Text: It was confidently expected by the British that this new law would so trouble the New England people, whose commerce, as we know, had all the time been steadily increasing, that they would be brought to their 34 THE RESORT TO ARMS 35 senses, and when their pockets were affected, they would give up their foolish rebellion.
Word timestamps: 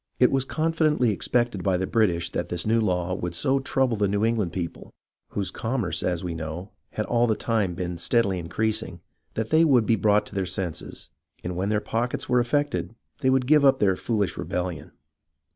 It 0.17 0.31
was 0.31 0.45
confidently 0.45 1.11
expected 1.11 1.61
by 1.61 1.77
the 1.77 1.85
British 1.85 2.31
that 2.31 2.49
this 2.49 2.65
new 2.65 2.81
law 2.81 3.13
would 3.13 3.35
so 3.35 3.59
trouble 3.59 3.95
the 3.97 4.07
New 4.07 4.25
England 4.25 4.51
people, 4.51 4.91
whose 5.33 5.51
commerce, 5.51 6.01
as 6.01 6.23
we 6.23 6.33
know, 6.33 6.71
had 6.93 7.05
all 7.05 7.27
the 7.27 7.35
time 7.35 7.75
been 7.75 7.99
steadily 7.99 8.39
increasing, 8.39 9.01
that 9.35 9.51
they 9.51 9.63
would 9.63 9.85
be 9.85 9.95
brought 9.95 10.25
to 10.25 10.33
their 10.33 10.43
34 10.47 10.55
THE 10.55 10.69
RESORT 10.71 10.79
TO 10.79 10.85
ARMS 10.85 11.09
35 11.43 11.43
senses, 11.43 11.43
and 11.43 11.55
when 11.55 11.69
their 11.69 11.79
pockets 11.79 12.27
were 12.27 12.39
affected, 12.39 12.95
they 13.19 13.29
would 13.29 13.45
give 13.45 13.63
up 13.63 13.77
their 13.77 13.95
foolish 13.95 14.37
rebellion. 14.39 14.89